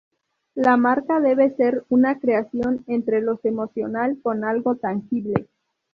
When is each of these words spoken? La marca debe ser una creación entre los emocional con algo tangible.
La 0.55 0.77
marca 0.77 1.19
debe 1.19 1.51
ser 1.55 1.85
una 1.89 2.17
creación 2.17 2.83
entre 2.87 3.21
los 3.21 3.45
emocional 3.45 4.19
con 4.23 4.43
algo 4.43 4.75
tangible. 4.75 5.47